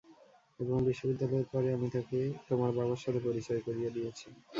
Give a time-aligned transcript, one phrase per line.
[0.59, 2.19] এবং বিশ্ববিদ্যালয়ের পরে, আমি তাকে
[2.47, 4.27] তোমার বাবার সাথে পরিচয় করিয়ে দিয়েছি।